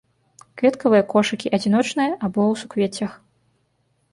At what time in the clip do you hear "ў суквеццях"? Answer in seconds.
2.51-3.11